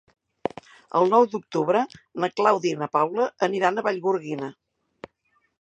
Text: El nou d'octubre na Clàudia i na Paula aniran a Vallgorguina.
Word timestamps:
El 0.99 1.11
nou 1.15 1.27
d'octubre 1.33 1.83
na 2.25 2.31
Clàudia 2.39 2.79
i 2.79 2.79
na 2.81 2.89
Paula 2.97 3.31
aniran 3.49 3.79
a 3.83 3.87
Vallgorguina. 3.91 4.51